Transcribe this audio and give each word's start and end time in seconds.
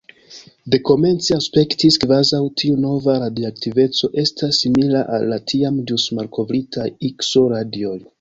Dekomence, 0.75 1.27
aspektis, 1.41 1.97
kvazaŭ 2.05 2.39
tiu 2.61 2.77
nova 2.85 3.17
radioaktiveco 3.23 4.09
estas 4.23 4.61
simila 4.63 5.03
al 5.19 5.27
la 5.35 5.39
tiam 5.53 5.77
ĵus 5.93 6.07
malkovritaj 6.21 6.87
Ikso-radioj. 7.11 7.95